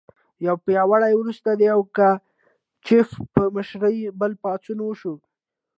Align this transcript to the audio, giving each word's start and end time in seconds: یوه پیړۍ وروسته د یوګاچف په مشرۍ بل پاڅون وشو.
یوه 0.45 0.59
پیړۍ 0.65 1.13
وروسته 1.17 1.49
د 1.53 1.61
یوګاچف 1.71 3.09
په 3.35 3.41
مشرۍ 3.55 3.97
بل 4.19 4.31
پاڅون 4.41 4.79
وشو. 4.83 5.13